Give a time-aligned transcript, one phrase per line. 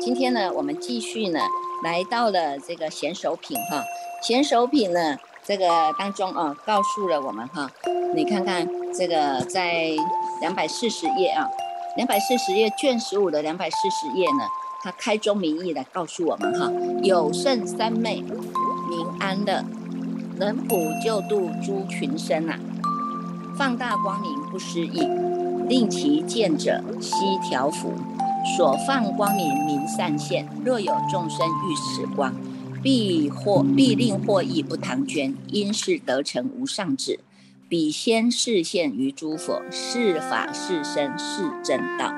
[0.00, 1.38] 今天呢，我们继续呢，
[1.84, 3.82] 来到了这个贤手品哈。
[4.20, 7.70] 贤手品呢，这个当中啊，告诉了我们哈，
[8.14, 9.90] 你看看这个在
[10.40, 11.48] 两百四十页啊，
[11.96, 14.44] 两百四十页卷十五的两百四十页呢，
[14.82, 16.70] 它开宗明义的告诉我们哈，
[17.02, 18.22] 有圣三昧，
[18.88, 19.64] 明安乐，
[20.38, 22.58] 能普救度诸群生呐，
[23.56, 25.06] 放大光明不失意，
[25.68, 27.92] 令其见者悉调伏。
[28.56, 32.34] 所放光明明善现，若有众生遇此光，
[32.82, 37.20] 必获必令获益不唐捐，因是得成无上智。
[37.68, 42.12] 彼先示现于诸佛，是法是身是正道，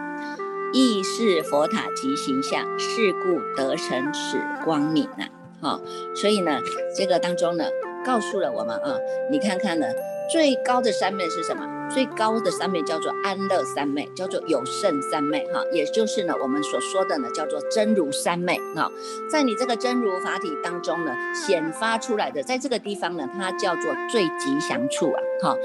[0.73, 5.27] 亦是佛塔及形象，是故得成此光明呐。
[5.61, 5.81] 好，
[6.17, 6.59] 所以呢，
[6.97, 7.65] 这个当中呢，
[8.05, 8.97] 告诉了我们啊，
[9.31, 9.87] 你看看呢。
[10.33, 11.67] 最高的三昧是什么？
[11.91, 18.91] 最高的三昧叫做安乐三昧，叫做有胜三昧，哈，也就是呢，我们所说的呢，叫做真如三昧，哈，
[19.31, 25.57] 在你这个真如法体当中呢，显发出来的，在这个地方呢，它叫做最吉祥处啊，哈，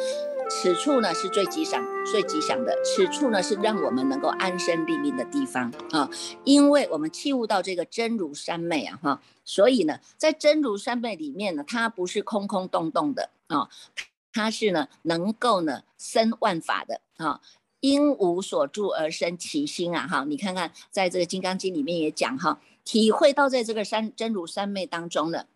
[0.50, 6.10] 此处呢是最吉祥、最吉祥的，此处呢是让我们能够安身立命的地方啊，
[6.44, 13.70] 因为我们器悟到这个真如三昧啊，哈，所以呢，在真如三昧里面呢，它不是空空洞洞的啊。
[14.32, 17.42] 它是呢，能够呢生万法的啊，
[17.80, 25.48] 因无所住而生其心啊，哈，你看看，在这个《金刚经》里面也讲哈，体会到在这个三真如三昧当中的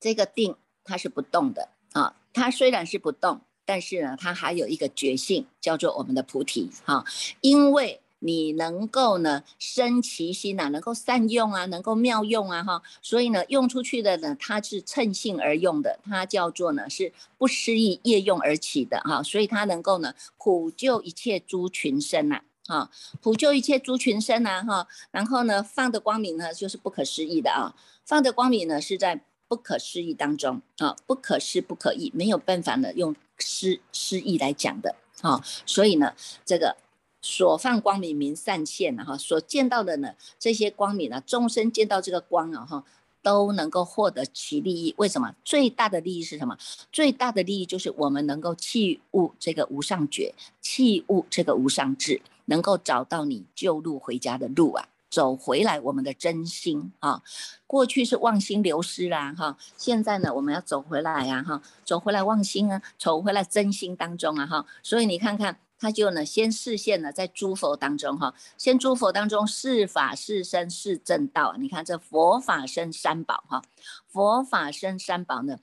[0.00, 7.04] 这个定，它是不动的啊，它虽然是不动，但是呢，它还有一个觉性，叫做我们的菩提哈，
[7.40, 8.00] 因为。
[8.20, 22.90] 你能够呢生其心呐，能够善用啊，能够妙用啊，哈，所以呢用出去的呢，它是趁性而用的，它叫做呢是不失意业用而起的哈，所以它能够呢普救一切诸群生呐，哈，
[23.22, 36.14] 普救一切诸群生呐，哈，然后呢放的光明呢就是不可思议的啊，放的光明呢是在不可思议当中啊，不可思不可议，没有办法呢用思思意来讲的啊，所以呢
[36.44, 36.76] 这个。
[37.20, 42.84] 所放光明明善现呐哈，所见到的呢这些光明呢，众生见到这个光啊哈，
[43.22, 44.94] 都能够获得其利益。
[44.98, 45.34] 为什么？
[45.44, 46.56] 最大的利益是什么？
[46.92, 57.20] 最大的利益就是我们能够弃悟这个无上觉，弃悟这个无上智，能够找到你救路回家的路啊，走回来我们的真心啊。
[57.66, 64.64] 过去是妄心流失啦哈，现在呢我们要走回来呀哈，走回来妄心啊，走回来真心当中啊哈。
[64.84, 65.58] 所以你看看。
[65.80, 71.54] 他就呢，先示现了在诸佛当中哈，先诸佛当中是法是身是正道。
[71.58, 73.62] 你看这佛法身三宝哈，
[74.08, 75.58] 佛法身三宝呢，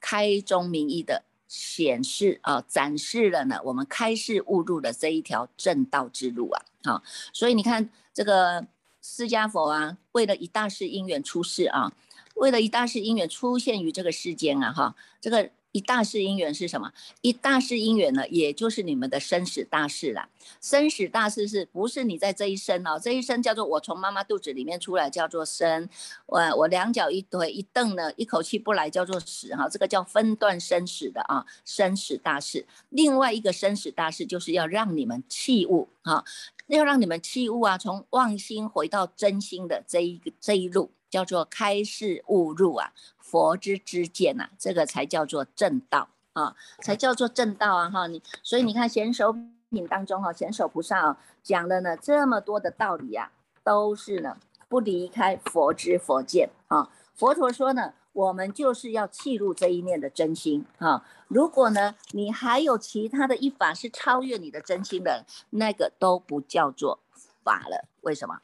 [0.00, 6.62] 开宗明义的显示啊，展示了呢，我们开示悟入的这一条正道之路啊。
[6.84, 7.02] 好，
[7.34, 8.66] 所以你看这个
[9.02, 11.92] 释迦佛啊，为了一大世因缘出世啊，
[12.36, 15.50] 为了一大世因缘出现于这个世间啊哈，这个。
[15.72, 16.92] 一大事因缘是什么？
[17.22, 20.28] 一大事因缘呢，也就是你们的生死大事啦。
[20.60, 23.00] 生死大事是不是你在这一生哦？
[23.02, 25.88] 这一生叫做我从妈妈肚子里面出来，叫做生。
[26.26, 29.68] 我我两脚一推一蹬呢，一口气不来，叫做死哈。
[29.68, 32.66] 这个叫分段生死的啊，生死大事。
[32.90, 36.22] 另外一个生死大事就是要让你们弃物哈，
[36.66, 40.90] 要让你们弃物啊，从妄心回到真心的这一个这一路。
[41.12, 48.06] 叫做开示悟入啊，佛之之见呐，这个才叫做正道啊，才叫做正道啊哈！
[48.06, 49.30] 你所以你看贤手
[49.68, 53.30] 品当中哈，贤手菩萨啊讲的呢这么多的道理啊，
[53.62, 54.38] 都是呢
[54.70, 56.90] 不离开佛之佛见啊。
[57.14, 61.04] 佛陀说呢，我们就是要契入这一念的真心啊。
[61.28, 67.00] 如果呢你还有其他的一法是超越你的真心的，那个都不叫做
[67.44, 67.84] 法了。
[68.00, 68.40] 为什么？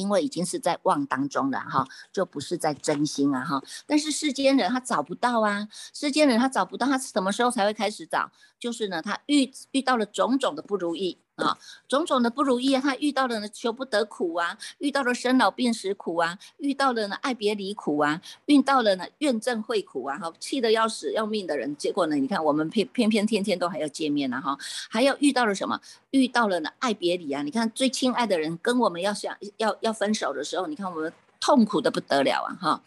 [0.00, 3.62] 因为已经是在妄当中了哈，就不是在真心啊哈。
[3.86, 8.32] 但是世间人他找不到啊，世间人他找不到，他什么时候才会开始找？
[8.58, 11.18] 就是呢，他遇遇到了种种的不如意。
[11.40, 11.58] 啊，
[11.88, 24.56] 种种的不如意啊，他遇到了呢求不得苦啊，遇到了生老病死苦啊，遇到了呢爱别离苦啊，遇到了呢怨憎会苦啊，哈，气得要死要命的人，结果呢，你看我们偏偏偏天天都还要见面呢，哈，
[24.88, 25.80] 还要遇到了什么？
[26.10, 32.82] 遇到了呢爱别离啊，你看最亲爱的人跟我们要想要要分手的时候，你看我们痛苦的不得了啊，哈，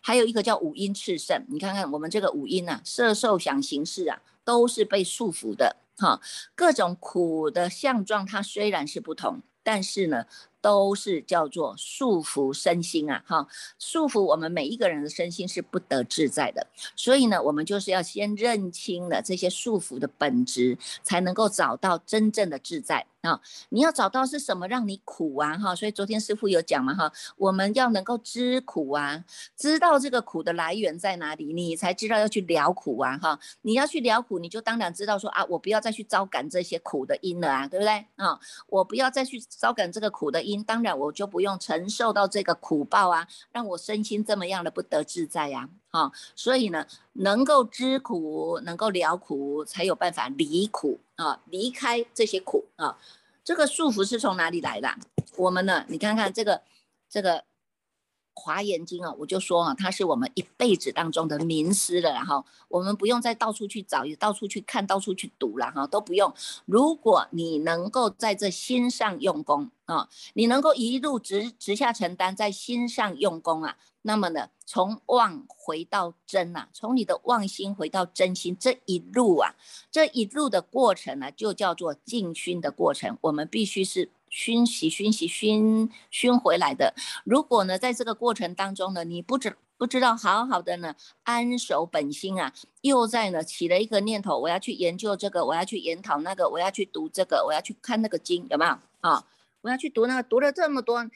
[0.00, 5.76] 还有一个叫五阴炽盛，你看看我们这个五阴啊，色受想行识啊，都是被束缚的。
[5.98, 6.20] 哈，
[6.54, 10.24] 各种苦的相状，它虽然是不同，但是呢，
[10.60, 13.48] 都是叫做束缚身心啊，哈，
[13.78, 16.66] 束缚我们每一个人的身心是不得自在的。
[16.94, 23.06] 所以呢，我们就是要先认清了这些束缚的本质，才能够找到真正的自在。
[23.22, 25.58] 啊，你要找到是什么让你苦啊？
[25.58, 29.24] 哈，所以昨天师傅有讲嘛，哈，我们要能够知苦啊，
[29.56, 38.06] 知道这个苦的来源在哪里，你才知道要去了苦啊，哈，你要去了苦，你就当然知道说啊，我不要再去招感这些苦的因了啊，对不对？
[38.14, 38.38] 啊，
[38.68, 51.00] 我不要再去招感这个苦的因，当然我就不用承受到这个苦报啊，让我身心这么样的不得自在呀，啊，所以呢，能够知苦，能够了苦，才有办法离苦。
[51.16, 52.96] 啊，离开这些苦啊，
[53.42, 54.88] 这个束缚是从哪里来的？
[55.36, 55.84] 我们呢？
[55.88, 56.62] 你看看这个
[57.10, 57.42] 这个
[58.38, 66.32] 华严经啊，我就说啊，它是我们一辈子当中的名师了，然后我们不用再到处去找，也到处去看，到处去读了哈，都不用。
[66.64, 73.76] 如果你能够在这心上用功啊，你能够一路直直下承担，在心上用功啊。
[74.02, 79.54] 那么呢，从妄回到真呐，从你的妄心回到真心，这一路啊，
[79.90, 83.18] 这一路的过程呢，就叫做静熏的过程。
[83.22, 86.94] 我们必须是熏习、熏习、熏熏回来的。
[87.24, 90.94] 如果呢，在这个过程当中呢，你不知不知道好好的呢
[91.24, 92.52] 安守本心啊，
[92.82, 99.24] 又在呢起了一个念头，我要去研究这个，我要去研讨那个，我要去读这个，我要去看那个经，有没有啊？
[99.60, 101.08] 我要去读那个，读了这么多。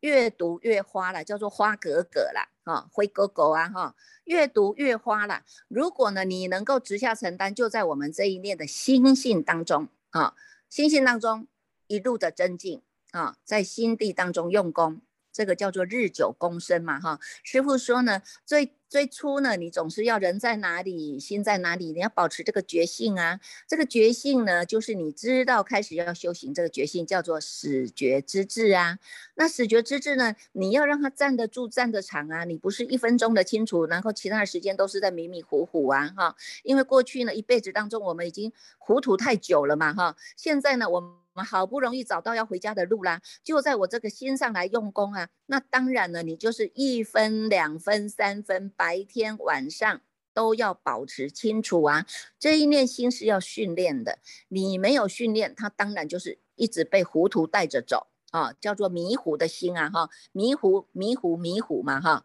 [0.00, 5.42] 越读越花了，叫做花格格啦，哈，灰狗狗啊，哈，越读越花了。
[5.66, 10.36] 如果呢，你能够直下承担，就在我们这一念的心性当中啊，
[10.68, 11.48] 心性当中
[11.88, 12.80] 一路的增进
[13.10, 15.00] 啊，在心地当中用功。
[15.30, 23.38] 这个叫做日久功深嘛，哈，师傅说呢，最最初呢，你总是要人在哪里，心在哪里，你要保持这个觉性啊。
[23.68, 28.98] 这个觉性呢，就是你知道开始要修行，这个觉性叫做始觉之智啊。
[29.36, 32.42] 那始觉之智呢，你要让它站得住、站得长啊。
[32.42, 36.34] 你不是一分钟的清楚，然后其他的时间都是在迷迷糊糊啊，哈。
[36.64, 40.16] 因为过去呢一辈子当中，我们已经糊涂太久了嘛，哈。
[40.36, 41.27] 现在呢，我。
[41.44, 45.28] 好不容易找到要回家的路啦，就在我这个心上来用功啊。
[45.46, 50.00] 那当然了，你就是一分、两分、三分，白天晚上
[50.32, 52.06] 都要保持清楚啊。
[52.38, 54.18] 这一念心是要训练的，
[54.48, 62.24] 你没有训练，它当然就是一直被糊涂带着走啊，叫做迷糊的心啊，哈，迷糊、迷糊、迷糊嘛，哈。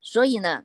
[0.00, 0.64] 所以呢。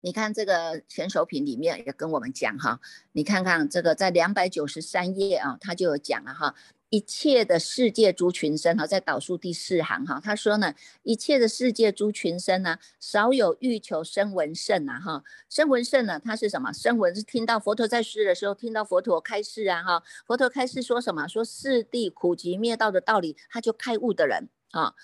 [0.00, 2.80] 你看这个前手品里面也跟我们讲哈，
[3.12, 6.54] 你看看这个在两百九十三页啊，他就有讲了哈，
[6.90, 16.72] 一切的世界诸群生哈，在导数第四行哈，他说呢，一切的世界诸群生呢，少有欲求声闻圣啊哈，声闻圣呢，他是什么？
[16.72, 21.26] 声闻是听到佛陀在世的时候，听到佛陀开示啊哈，佛陀开示说什么？
[21.26, 24.94] 说四谛苦集灭道的道理，他就开悟的人啊，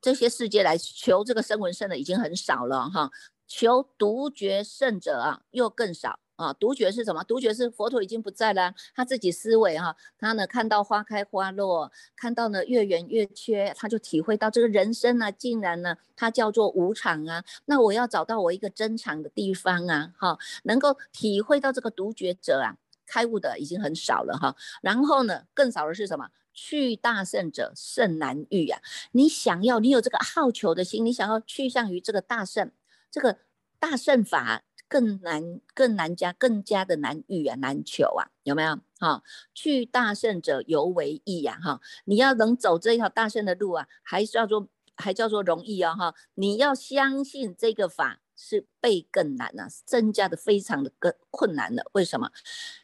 [0.00, 3.10] 这些世界来求这个声闻圣的已经很少了哈。
[3.48, 6.52] 求独觉圣者啊，又更少啊。
[6.52, 7.24] 独觉是什么？
[7.24, 17.42] 独觉是佛陀已经不在了，他自己思维哈，他呢看到花开花落，看到呢月圆月缺，他就体会到这个人生呢，竟然呢，它叫做无常啊。
[17.64, 24.54] 那我要找到我一个珍藏的地方啊，哈，能够体会到这个独觉者啊，开悟的已经很少了哈。
[24.82, 26.28] 然后呢，更少的是什么？
[26.52, 28.80] 去大圣者甚难遇啊。
[29.12, 32.70] 你想要，你有这个好求的心，你想要去向于这个大圣。
[33.10, 33.38] 这个
[33.78, 38.78] 大圣法更难，更难加，更加的难遇啊，难求啊，有没有？
[38.98, 39.22] 哈，
[39.54, 48.20] 去大圣者尤为易呀，哈，你要能走这一条大圣的路啊，还叫做还叫做容易啊，哈，你要相信这个法。
[48.40, 51.82] 是倍更难了，增加的非常的更困难了。
[51.92, 52.30] 为什么？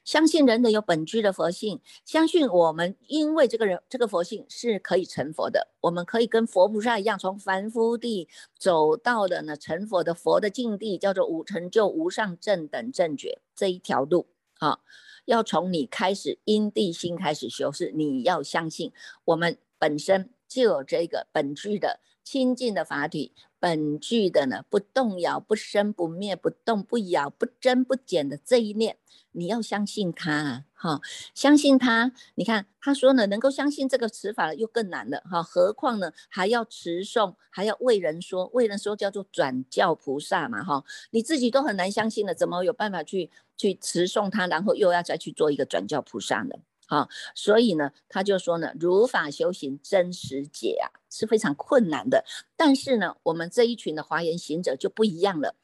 [0.04, 14.26] 相信人的有本具的佛性，相信我们因为这个人这个佛性是可以成佛的，我们可以跟佛菩萨一样，从凡夫地走到了呢成佛的佛的境地，叫做五成就无上正等正觉这一条路
[14.58, 14.80] 啊，
[15.24, 18.92] 要从你开始因地心开始修，是你要相信
[19.24, 23.32] 我们本身就有这个本具的清净的法体。
[23.64, 28.98] 本具的呢，不动摇、不生不灭、不动不摇、不增不减的这一念，
[29.32, 31.00] 你要相信他哈，
[31.34, 32.12] 相信他。
[32.34, 46.56] 你看他说呢，能够相信这个词法又更难了哈，何况呢还要持诵，还要为人说，为人说叫做转教菩萨嘛哈，你自己都很难相信了，怎么有办法去去持诵他，然后又要再去做一个转教菩萨呢？
[46.86, 52.24] 好，所以呢，他就说呢，如法修行真实解啊，是非常困难的。
[52.56, 55.54] 但是呢，我们这一群的华严行者就不一样了，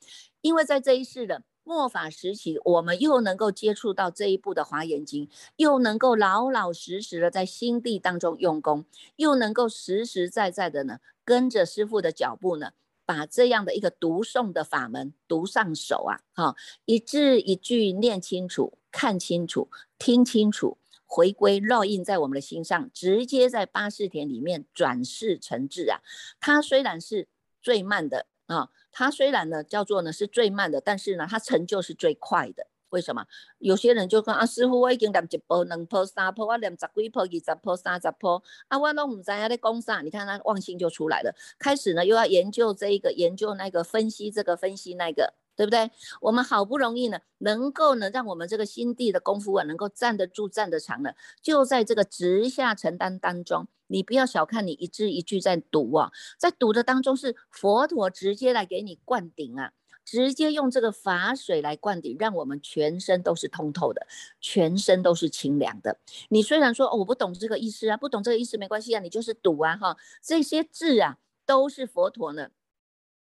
[0.41, 8.87] 因为在这一世的末法时期，我们又能够接触到这一部的华严经，又能够老老实实的在心地当中用功，
[9.17, 12.73] 又能够实实在在的呢，跟着师父的脚步呢，
[13.05, 20.79] 把这样的一个读诵的法门读上手啊，哈，一字一句念清楚、看清楚、听清楚，
[21.13, 25.99] 回归烙印在我们的心上，直接在八识田里面转世成智啊。
[26.39, 27.27] 它虽然是
[27.61, 28.71] 最慢的啊。
[28.93, 32.69] 它虽然呢叫做呢是最慢的，但是呢它成就是最快的。
[32.91, 33.25] 为什么？
[33.59, 40.01] 有些人就讲啊，师傅我已经念一波、两波、三波，我念十几波、二十波、三十波，啊，我拢唔知啊在讲啥。
[40.03, 45.35] 你看他忘性就出来了，开始呢又要研究这一个，研究那个，分析这个，分析那个。
[45.61, 45.91] 对不对？
[46.23, 53.69] 我们好不容易呢，能够呢，让我们这个心地的功夫啊，能够站得住、站得长了，就在这个直下承担当中。
[53.89, 64.07] 你不要小看你一字一句在读啊，在读的当中是佛陀直接来给你灌顶啊，直接用这个法水来灌顶，让我们全身都是通透的，
[64.41, 65.99] 全身都是清凉的。
[66.31, 72.49] 你虽然说，我不懂这个意思啊，不懂这个意思没关系啊，你就是读啊哈，这些字啊都是佛陀呢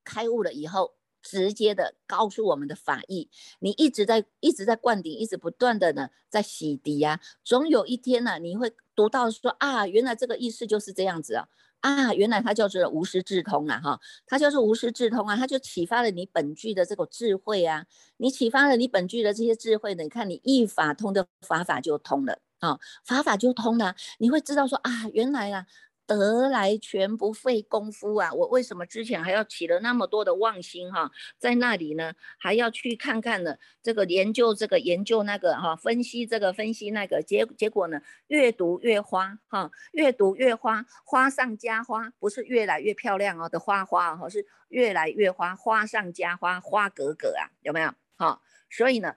[0.04, 0.96] 开悟了以后。
[1.24, 11.48] 直接的告诉我们的法义，你一直在一直在灌顶，一直不断的呢在洗涤呀，总有一天呢，你会读到说啊，原来这个意思就是这样子啊，
[11.80, 17.86] 啊，原来它叫做无师自通啊，哈，它叫做无师自通啊，它就启发了你本具的这个智慧啊，
[18.18, 25.66] 你启发了你本具的这些智慧呢，你看你一法通的法法就通了啊，法法就通了，你会知道说啊，原来啊。
[26.06, 28.32] 得来全不费功夫啊！
[28.34, 31.10] 我为什么之前还要起了那么多的妄心哈？
[31.38, 47.94] 在那里呢，还要去看看呢，这个研究这个研究那个哈，分析这个分析那个结结果呢，越读越花哈，越读越花，花上加花，不是越来越漂亮哦的花花哈，是越来越花，花上加花，花格格啊，有没有？
[48.18, 49.16] 哈，所以呢，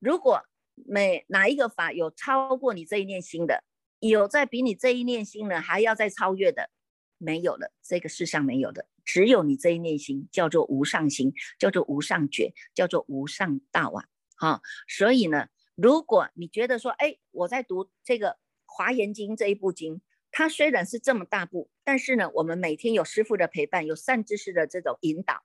[0.00, 3.62] 如果每哪一个法有超过你这一念心的。
[4.08, 6.70] 有在比你这一念心呢还要再超越的，
[7.18, 14.08] 没有了，这个世上没有的，只有你这一念心，叫做无上心，叫做无上觉，叫做无上道啊！
[14.36, 18.28] 哈，所以呢，如果你觉得说，哎，我在读这个
[18.64, 25.42] 《华严经》这一部经，它虽然是这么大部，但是呢，我们每天有师父的陪伴，有善知识的这种引导，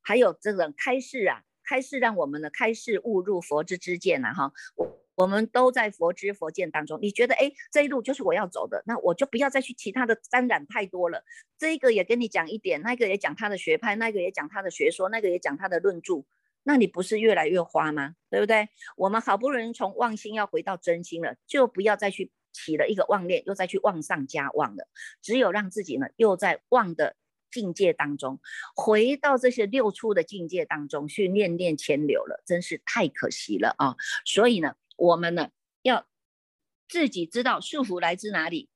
[0.00, 4.98] 还有这种开示啊，开示让我们呢开示悟入佛之之见呐，哈，我。
[5.18, 11.24] 我们都在佛之佛见当中，你觉得哎，这一路就是我要走的，那我就不要再去其他的沾染太多了。
[11.58, 16.24] 这个也跟你讲一点，那个也讲他的学派，那个也讲他的学说，那个也讲他的论著，
[16.62, 18.14] 那你不是越来越花吗？
[18.30, 18.68] 对不对？
[18.96, 24.86] 我们好不容易从妄心要回到真心了，就不要再去起了一个妄念，又再去妄上加妄了。
[25.20, 27.16] 只有让自己呢，又在妄的
[27.50, 28.40] 境界当中，
[28.74, 33.96] 回到这些六出的境界当中去念念牵流了，真是太可惜了啊！
[34.24, 34.74] 所以呢。
[34.98, 35.50] 我们呢
[35.82, 36.08] 要
[36.88, 38.68] 自己知道束缚来自哪里，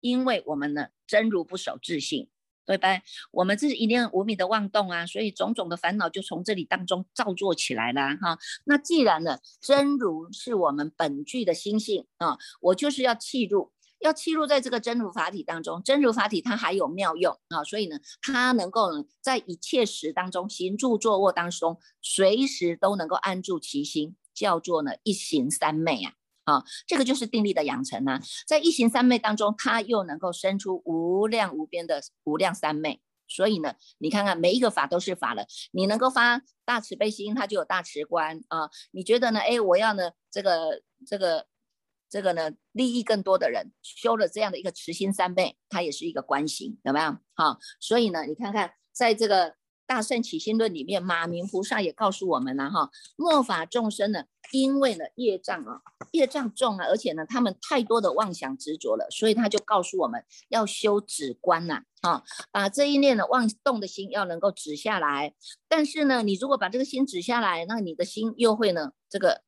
[0.00, 2.28] 因为我们呢真如不守自信，
[2.66, 3.00] 对吧？
[3.30, 8.36] 我们这是一念无明的妄动啊，所以种种的烦恼就从这里当中造作起来了哈。
[8.64, 18.88] 那既然呢真如是我们本具的心性啊，我就是要契入，要契入在这个真如法体当中，真如法体它还有妙用啊，所以呢它能够
[19.20, 24.16] 在一切时当中行住坐卧当中，随时都能够安住其心。
[24.32, 26.14] 叫做呢一行三昧啊，
[26.44, 33.02] 啊，这个就是定力的养成啊，在一行三昧当中，它又能够生出无量无边的无量三昧。
[33.28, 38.70] 所以呢，你看看每一个法都是法了，你能够发大慈悲心，它就有大慈观啊。
[38.92, 39.40] 你觉得呢？
[39.40, 41.46] 哎，我要呢这个这个
[42.10, 47.16] 这个呢利益更多的人，修了这样的一个慈心三昧，它也是一个观行，有没有？
[47.34, 49.54] 好，所以呢，你看看在这个。
[49.90, 55.80] 大圣起心论里面，马明菩萨也告诉我们了哈，末法众生呢，因为呢业障啊，
[56.12, 65.34] 业障重啊，而且呢他们太多的妄想执着了，所以他就告诉我们要修止观呐，哈，把这一念的妄动的心要能够止下来。
[65.66, 69.42] 但是呢，你如果把这个心止下来，那你的心又会呢，这个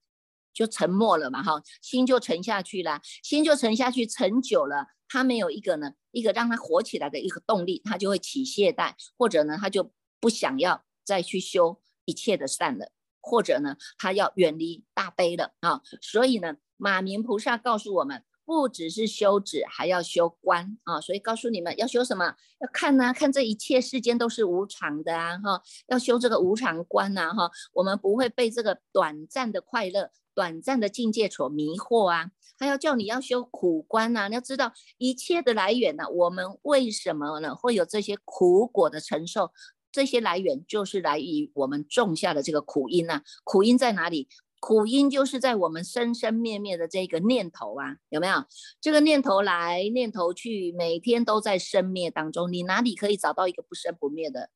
[0.52, 9.92] 就沉默了嘛，哈，心就沉下去了，心就沉下去，沉久了，他没有一个呢，一个让他活起来的一个动力，他就会起懈怠，或者呢，他就。
[10.22, 15.80] 不想要再去修一切的善了，或者呢，他要远离大悲了啊。
[16.00, 21.00] 所以呢，马明菩萨告诉我们，不只是修止，还要修观啊。
[21.00, 22.34] 所以告诉你们要修什么？
[22.60, 27.50] 要看呐，看这一切世间都是无常的啊，哈，要修这个无常观呐，哈。
[27.72, 32.30] 我们不会被这个短暂的快乐、短暂的境界所迷惑啊。
[32.58, 36.04] 他要叫你要修苦观呐，你要知道一切的来源呢。
[36.10, 39.50] 我们为什么呢会有这些苦果的承受？
[39.90, 43.22] 这些来源就是来于我们种下的这个苦因呐。
[43.44, 44.28] 苦因在哪里？
[44.62, 48.44] 苦因就是在我们生生灭灭的这个念头啊，有没有？
[48.80, 52.52] 这个念头来，念头去，每天都在生灭当中。
[52.52, 54.50] 你哪里可以找到一个不生不灭的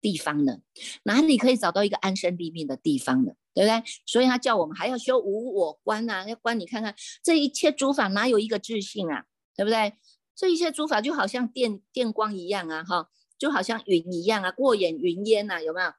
[0.00, 0.58] 地方呢？
[1.04, 3.34] 哪里可以找到一个安身立命的地方呢？
[3.54, 3.80] 对不对？
[4.06, 6.92] 所以他叫我们还要修无我观啊，要观你看看
[7.22, 9.22] 这一切诸法哪有一个自性啊？
[9.54, 9.92] 对不对？
[10.34, 15.92] 这一切诸法就好像电电光一样啊，哈，就好像云一样啊，过眼云烟呐，有没有？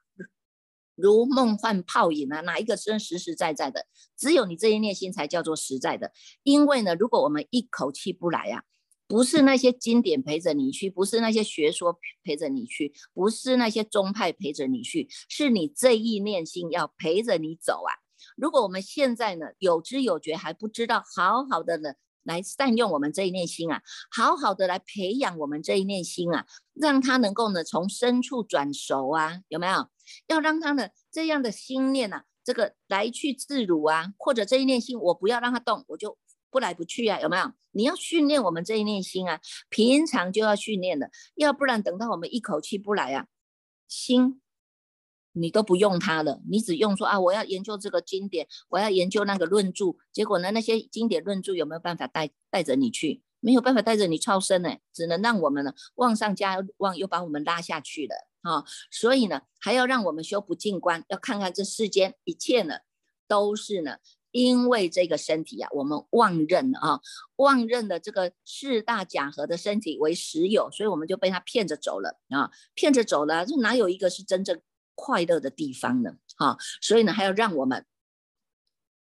[1.00, 3.86] 如梦幻泡影啊，哪一个真实实在在的？
[4.16, 6.12] 只有你这一念心才叫做实在的。
[6.42, 8.64] 因为呢，如果我们一口气不来呀，
[9.08, 17.90] 不是那些经典陪着你去，不是那些学说陪着你去，不是那些宗派陪着你去，是你这一念心要陪着你走啊。
[18.36, 29.88] 如果我们现在呢有知有觉还不知道，好好的呢来善用我们这一念心啊，好好的来培养我们这一念心啊，让它能够呢从深处转熟啊，有没有？
[30.26, 36.18] 要让它呢这样的心念呐，这个来去自如啊，或者这一念心我不要让它动，我就
[36.50, 37.52] 不来不去啊，有没有？
[37.72, 43.26] 你要训练我们这一念心啊，平常就要训练的，要不然等到我们一口气不来啊，
[43.86, 44.40] 心
[45.32, 53.22] 你都不用它了，你只用说啊，我要研究这个经典，我要研究那个论著，结果呢那些经典论著有没有办法带带着你去？
[53.42, 58.28] 没有办法带着你超生呢，只能让我们呢往上加望，又把我们拉下去了。
[58.42, 62.80] 啊，所以呢，还要让我们修不净观，要看看这世间一切呢，
[63.28, 63.96] 都是呢，
[64.30, 67.00] 因为这个身体啊，我们妄认了啊，
[67.36, 74.60] 妄认的这个四大假合的身体为实有，所以我们就被他骗着走了啊，骗着走了，这哪有一个是真正
[75.00, 76.10] 快乐的地方呢？
[76.36, 77.86] 哈，所以呢，还要让我们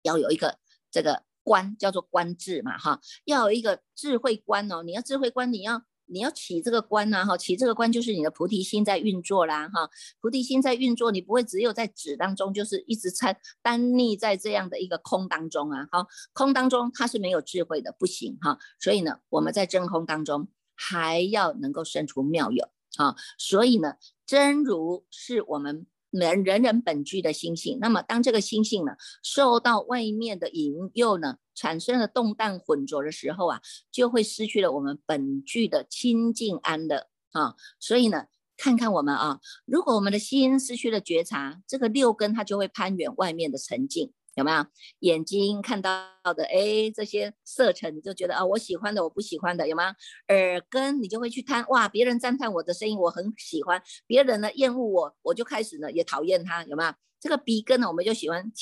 [0.02, 0.59] 要有一个
[0.90, 5.83] 这个观，叫做观智嘛，哈，要有一个智慧观哦，你要智慧观，你要。
[6.11, 9.90] 你要起这个观呐，哈，起这个观就是你的菩提心在运作啦，哈，
[10.23, 23.95] 菩提心在运作，你不会只有在止当中，就是一直参单溺在这样的一个空当中啊，哈，空当中它是没有智慧的，不行哈，所以呢，我们在真空当中还要能够生出妙有啊，所以呢，
[24.26, 25.87] 真如是我们。
[26.11, 28.92] 人人人本具的心性，那么当这个心性呢
[29.23, 33.61] 受到外面的引诱呢，产生了动荡混浊的时候啊，
[33.92, 37.57] 就会失去了我们本具的清净安乐啊。
[37.79, 38.24] 所以呢，
[38.57, 44.14] 看看我们啊，如果我们的心失去了觉察，这个六根它就会攀援外面的沉静。
[44.38, 44.64] 有没有
[45.01, 45.90] 眼睛看到
[46.22, 46.44] 的？
[46.44, 49.92] 哎，这些色尘你就觉得啊，我喜欢的，我不喜欢的，有吗？
[50.29, 56.94] 耳根你就会去贪，哇，别人赞叹我的声音，我很喜欢；别人呢厌恶我，我就开始呢也讨厌他，有吗？
[57.18, 58.53] 这个鼻根呢，我们就喜欢。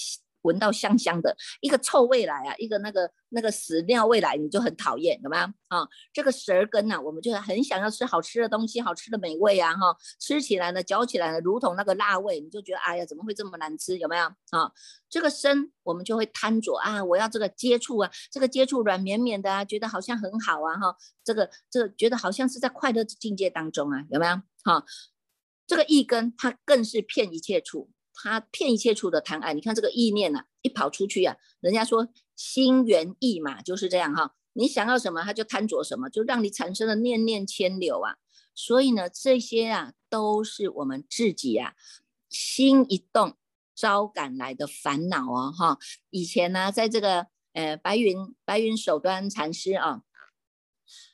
[0.46, 5.86] 闻到香香的一个臭味来啊，一个那个那个屎尿味来，你就很讨厌，有没有啊？
[6.12, 13.98] 这个舌根呢，我们就很想要吃好吃的东西，好吃的美味啊，哈，吃起来呢，嚼起来呢，如同那个辣味，你就觉得哎呀，怎么会这么难吃？
[13.98, 14.70] 有没有啊？
[15.10, 24.36] 这个身我们就会贪着啊，我要这个接触啊，这个接触软绵绵的啊，觉得好像很好啊，哈，这个这个觉得好像是在快乐境界当中啊，有没有？
[24.64, 24.84] 哈，
[25.66, 27.90] 这个一根它更是骗一切处。
[28.22, 38.16] 他骗一切处的贪爱，你看这个意念呐，一跑出去啊，人家说心猿意马就是这样哈，你想要什么他就贪着什么，就让你产生了念念牵流啊。
[38.54, 41.74] 所以呢，这些啊都是我们自己啊
[42.30, 43.36] 心一动
[43.74, 45.78] 招赶来的烦恼哦哈。
[46.08, 50.00] 以前呢，在这个呃白云白云首端禅师啊，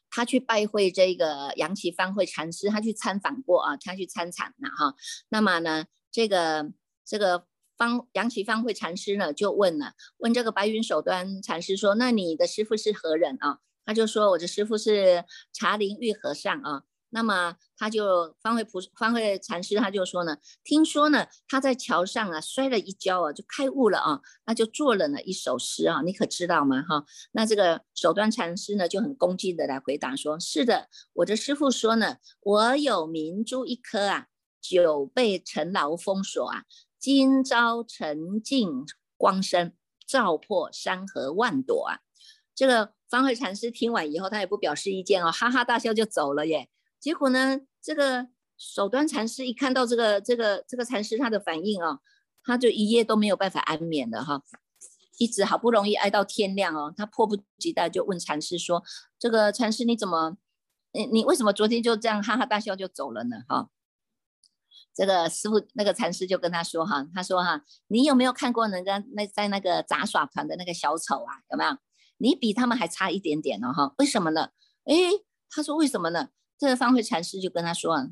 [0.08, 4.94] 他去拜会这个杨岐方会禅师，他去参访过啊，他去参禅了哈。
[5.30, 6.72] 那么呢，这个。
[7.04, 16.84] 这个方杨启方会禅师呢，就问了，问这个白云首端禅师说：“那你的师傅是何人啊？”他就说：“我的师傅是茶陵玉和尚啊。”
[17.14, 26.80] 那么他就方会菩方会禅师他就说呢：“听说呢，他在桥上啊摔了一跤啊，就开悟了啊，那就做了呢一首诗啊，你可知道吗？
[26.88, 34.28] 哈，那这个首端禅师呢就很恭敬的来回答说：是的，我的师傅说呢，我有明珠一颗啊，
[34.62, 36.62] 久被尘劳封锁啊。”
[37.02, 38.86] 今朝沉静
[39.16, 39.72] 光生，
[40.06, 41.98] 照破山河万朵啊！
[42.54, 46.68] 这个方慧禅师听完以后，他也不表示意见哦，哈哈大笑就走了耶。
[47.00, 51.98] 结果呢，这个首端禅师一看到这个这个这个禅师他的反应哦，
[52.44, 54.44] 他就一夜都没有办法安眠的哈，
[55.18, 58.84] 一直好不容易挨到天亮哦，他迫不及待就问禅师说
[59.18, 60.36] ：“这个禅师你怎么，
[60.92, 63.70] 你你为什么昨天就这样哈哈大笑就走了呢？”哈。
[64.94, 71.32] 这个师傅那个禅师就跟他说哈，他说哈，你有没有看过人家那在那个杂耍团的那个小丑啊？
[71.50, 71.76] 有没有？
[72.18, 73.94] 你比他们还差一点点哦哈？
[73.98, 74.50] 为什么呢？
[74.84, 75.10] 诶，
[75.50, 76.28] 他说为什么呢？
[76.58, 78.06] 这个方慧禅师就跟他说啊，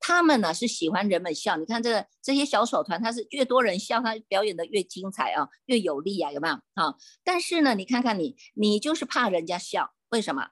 [0.00, 1.56] 他们呢是喜欢人们笑。
[1.56, 6.54] 你看这个这些小丑团，他是越多人笑，他表演的越精彩啊，越有力啊，有没有？
[6.74, 10.48] 好，但是呢，你看看你，你就是怕人家笑，为什么？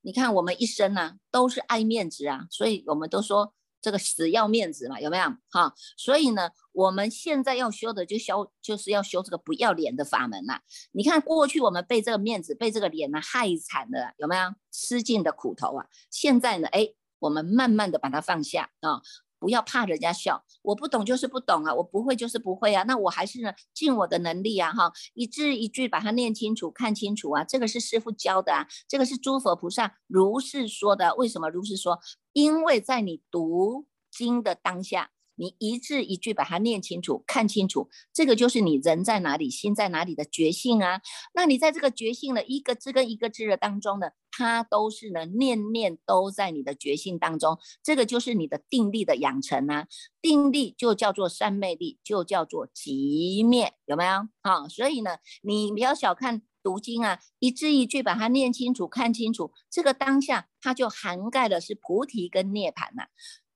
[0.00, 3.52] 你看我们一生呢都是爱面子啊，所以我们都说。
[3.84, 5.24] 这个死要面子嘛，有没有？
[5.50, 10.58] 哈，所以呢，我们现在要修的就修，就是要修这个不要脸的法门呐。
[10.92, 15.86] 你看过去我们被这个面子、被这个脸呢害惨了，有没有吃尽的苦头啊？
[16.10, 19.02] 现在呢，哎，我们慢慢的把它放下啊。
[19.40, 31.14] 不要怕人家笑，我不懂就是不懂啊，我不会就是不会啊，那我还是呢尽我的能力啊，哈，一字一句把它念清楚、看清楚啊，这个是师傅教的啊，这个是诸佛菩萨如是说的。
[31.16, 32.00] 为什么如是说？
[32.34, 35.12] 因为在你读经的当下。
[35.36, 41.00] 你一字一句把它念清楚、看清楚，这个就是你人在哪里、心在哪里的觉性啊。
[41.34, 49.88] 那你在这个觉性的一个字跟一个字的当中呢，它都是呢念念都在你的觉性当中，这个就是你的定力的养成啊。
[50.22, 54.28] 定力就叫做三昧力，就叫做极灭，有没有？
[54.42, 63.08] 啊，所以呢，你不要小看读经啊，一字一句把它念清楚、看清楚，这个当下它就涵盖的是菩提跟涅槃呐。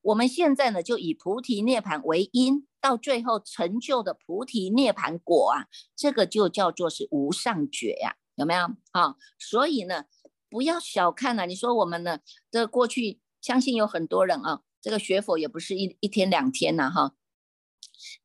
[0.02, 5.66] 我们现在呢，就以菩提涅盘为因，到最后成就的菩提涅盘果啊，
[5.96, 8.60] 这个就叫做是无上觉呀，有没有？
[8.92, 10.04] 啊，所以呢，
[10.50, 11.46] 不要小看了。
[11.46, 17.14] 你说我们呢，这过去相信有很多人啊，这个学佛也不是一一天两天了哈，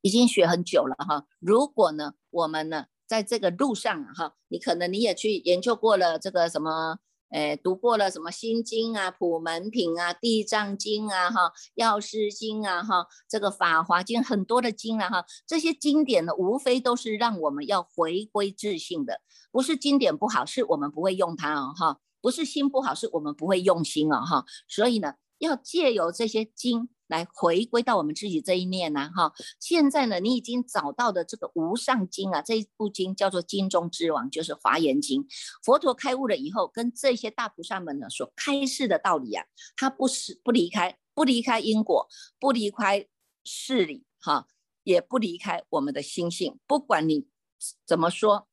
[0.01, 1.25] 已经学很久了哈。
[1.39, 6.99] 如果呢，我们呢，在这个路上哈，你可能你也去研究过了这个什么。
[7.35, 19.19] 哎，读过了什么心经啊、普门品啊、地藏经啊、哈药师经啊、哈这个法华经很多的经啊、哈这些经典呢，无非都是让我们要回归自信的，
[19.51, 26.89] 不是经典不好，是我们不会用它哦，哈，不是心不好，是我们不会用心哦，哈，所以呢，要借由这些经。
[27.07, 29.33] 来回归到我们自己这一面呢，哈！
[29.59, 35.27] 现在呢，你已经找到的这个无上经啊，这一部经叫做经中之王，就是华严经。
[35.63, 42.07] 佛陀开悟了以后，跟这些大菩萨们呢所开示的道理啊，他不是不离开，不离开因果，
[42.39, 43.05] 不离开
[43.43, 44.47] 事理，哈，
[44.83, 46.57] 也不离开我们的心性。
[46.65, 47.27] 不管你
[47.85, 48.47] 怎么说，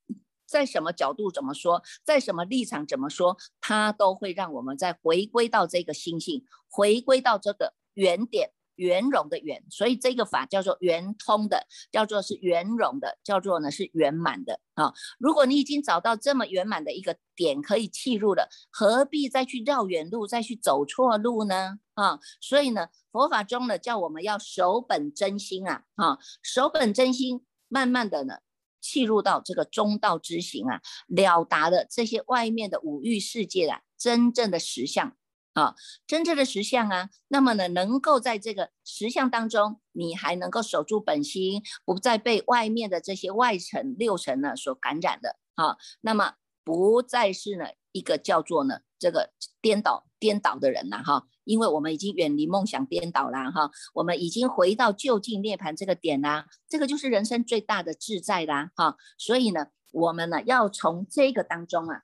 [0.45, 7.75] 在什么角度怎么说，在什么立场怎么说，他都会让我们再回归到这个心性，回归到这个。
[8.01, 14.95] 圆点圆融的圆，所以这个法叫做圆通的，叫做是圆融的，叫做呢是圆满的啊。
[15.19, 21.79] 如果你已经找到这么圆满的一个点可以切入了，何必再去绕远路，再去走错路呢？
[21.93, 28.37] 啊，所以呢，佛法中呢叫我们要守本真心啊，啊，守本真心，慢慢的呢
[28.81, 35.15] 切入到这个中道之行啊，了达了这些外面的五欲世界啊真正的实相。
[35.53, 35.75] 啊，
[36.07, 62.03] 真正的实相啊，那么呢，能够在这个实相当中，你还能够守住本心，不再被外面的这些外尘六尘呢所感染的啊，那么不再是呢一个叫做呢这个颠倒颠倒的人了哈，因为我们已经远离梦想颠倒了哈，我们已经回到就近涅槃这个点啦，这个就是人生最大的自在啦哈，所以呢，我们呢要从这个当中啊。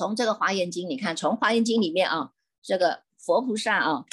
[0.00, 2.32] 从这个华严经，你看，从华严经里面啊，
[2.62, 4.06] 这个佛菩萨啊，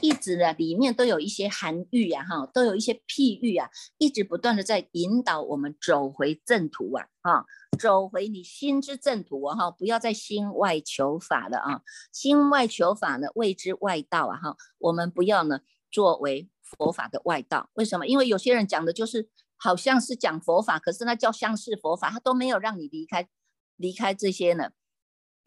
[0.00, 7.44] 一直呢里面都有一些含喻呀，哈，都有一些譬喻啊，一直不断的在引导我们走回正途啊，啊，
[7.78, 15.60] 走回你心之正途啊，哈，不要在心外求法了啊，心外求法呢，谓之外道啊，哈，我们不要呢
[15.90, 18.06] 作为佛法的外道，为什么？
[18.06, 23.28] 因为有些人讲的就是好像是讲佛法，可是那叫相似佛法，他都没有让你离开
[23.76, 24.70] 离开这些呢。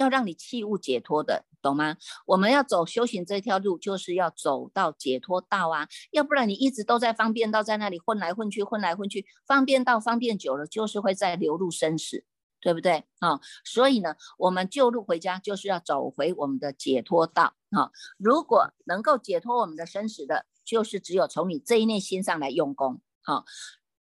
[0.02, 1.96] 要让你弃物解脱的，懂吗？
[2.26, 12.26] 我们要走修行这条路，就是要走到解脱道啊，要不然你一直都在方便道，在那里混来混去，混来混去，方便道方便久了，就是会在流入生死，
[12.60, 13.40] 对不对啊？
[13.64, 17.92] 所以呢，我们救路回家，就是要走回我们的解脱道啊。
[18.18, 23.46] 如果能够解脱我们的生死的，就是只有从你这一念心上来用功，好。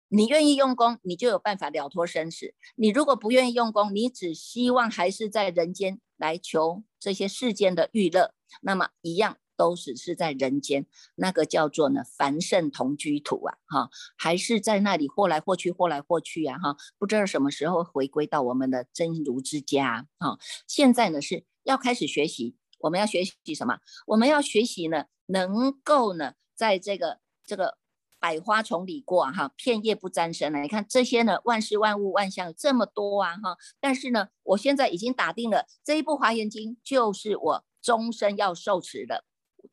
[0.09, 2.53] 你愿意用功，你就有办法了脱生死。
[2.75, 20.37] 你如果不愿意用功，你只希望还是在人间来求这些世间的娱乐，那么一样都只是在人间，那个叫做呢凡圣同居土啊，哈，还是在那里或来或去，或来或去啊，哈，不知道什么时候回归到我们的真如之家啊。
[20.67, 23.79] 现在呢是要开始学习，我们要学习什么？
[24.07, 27.77] 我们要学习呢，能够呢在这个这个。
[28.19, 30.59] 百花丛里过哈，片叶不沾身了。
[30.59, 39.23] 你看这些呢，万事万物万象这么多啊哈，但是呢，我现在已经打定了这一部华严经就是我终身要受持的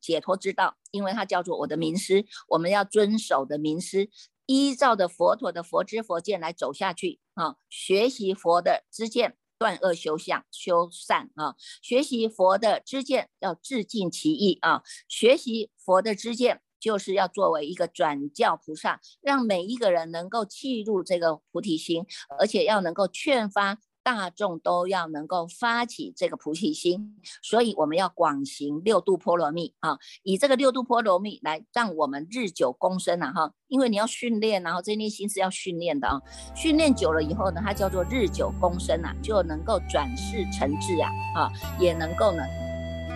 [0.01, 4.11] 解脱之道，因为它叫做我的名师，我们要遵守的名师，
[4.47, 9.37] 依照的佛陀的佛知佛见来走下去啊，学习佛的知见。
[9.57, 22.05] 断恶修相修善啊，学习佛的知见要自尽其意啊，学习佛的知见就是要作为一个转教菩萨，让每一个人能够契入这个菩提心，
[22.39, 23.79] 而且要能够劝发。
[24.05, 36.21] 大众都要能够发起这个菩提心，所以我们要广行六度波罗蜜啊，以这个六度波罗蜜来让我们日久功深呐哈，因为你要训练，然后这念心是要训练的啊，
[36.55, 42.43] 训练久了以后呢，它叫做日久功深呐，就能够转世成智啊，啊，也能够呢，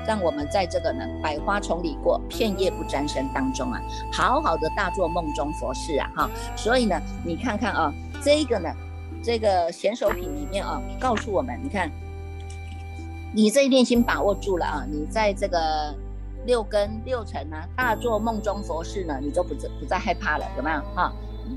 [0.09, 3.79] 让我们在这个呢百花丛里过，片叶不沾身当中啊，
[4.11, 7.93] 好好的大做梦中佛事啊哈，所以呢，你看看啊，
[8.25, 8.69] 这个呢。
[9.21, 11.91] 这个显手品里面啊，告诉我们，你看，
[13.35, 15.93] 你这一念心把握住了啊，你在这个
[16.47, 21.13] 六根六尘呢，大做梦中佛事呢，你就不再不再害怕了，有没有哈？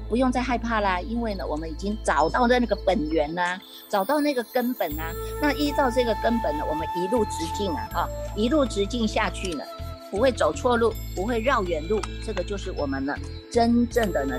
[0.09, 5.03] 不用再害怕啦，因为呢，我们已经找到了那个本源呐，找到那个根本呐。
[5.41, 9.63] 那依照这个根本呢，我们一路直进啊，哈，一路直进下去呢，
[10.09, 13.15] 不会走错路，不会绕远路，这个就是我们呢
[13.51, 14.35] 真正的呢。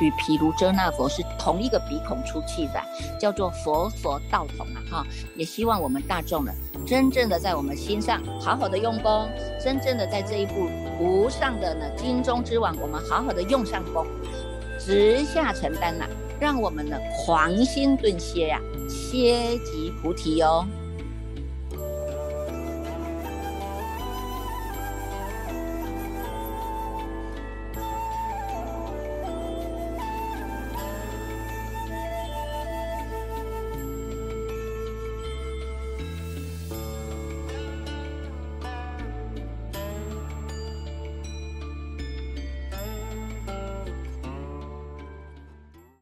[0.00, 2.82] 与毗卢遮那佛是同一个鼻孔出气的，
[3.18, 4.82] 叫做佛佛道同啊！
[4.90, 5.06] 哈，
[5.36, 6.52] 也希望我们大众呢，
[6.86, 9.26] 真正的在我们心上好好的用功，
[9.62, 10.68] 真正的在这一步
[11.00, 14.06] 无上的呢金钟之王，我们好好的用上功，
[14.78, 16.04] 直下承担呐，
[16.38, 20.64] 让我们呢狂心顿歇呀，歇即菩提哟。